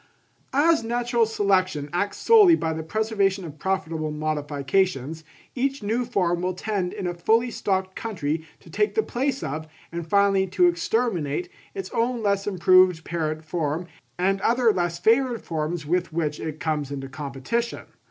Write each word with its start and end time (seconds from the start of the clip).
_—As 0.53 0.83
natural 0.83 1.27
selection 1.27 1.87
acts 1.93 2.17
solely 2.17 2.55
by 2.55 2.73
the 2.73 2.81
preservation 2.81 3.45
of 3.45 3.59
profitable 3.59 4.09
modifications, 4.09 5.23
each 5.53 5.83
new 5.83 6.05
form 6.05 6.41
will 6.41 6.55
tend 6.55 6.91
in 6.91 7.05
a 7.05 7.13
fully 7.13 7.51
stocked 7.51 7.95
country 7.95 8.43
to 8.61 8.71
take 8.71 8.95
the 8.95 9.03
place 9.03 9.43
of, 9.43 9.67
and 9.91 10.07
finally 10.09 10.47
to 10.47 10.65
exterminate, 10.65 11.49
its 11.75 11.91
own 11.93 12.23
less 12.23 12.47
improved 12.47 13.03
parent 13.05 13.45
form 13.45 13.85
and 14.17 14.41
other 14.41 14.73
less 14.73 14.97
favoured 14.97 15.43
forms 15.43 15.85
with 15.85 16.11
which 16.11 16.39
it 16.39 16.59
comes 16.59 16.89
into 16.89 17.07
competition. 17.07 17.83